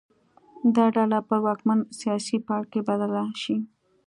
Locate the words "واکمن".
1.45-1.79